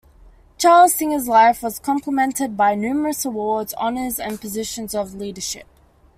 Charles 0.57 0.95
Singer's 0.95 1.27
life 1.27 1.61
was 1.61 1.77
complemented 1.77 2.57
by 2.57 2.73
numerous 2.73 3.23
awards, 3.23 3.75
honors, 3.75 4.19
and 4.19 4.41
positions 4.41 4.95
of 4.95 5.13
leadership. 5.13 5.67